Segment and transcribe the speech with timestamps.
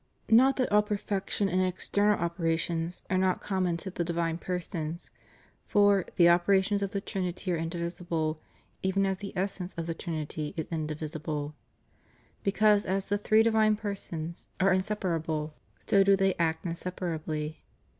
[0.31, 5.11] Not that all perfections and external operations are not common to the divine persons;
[5.67, 8.41] for "the operations of the Trinity are indivisible,
[8.81, 11.53] even as the essence of the Trinity is indivisible" ^
[12.43, 15.53] because as the three di\dne per sons "are inseparable,
[15.85, 17.61] so do they act inseparably."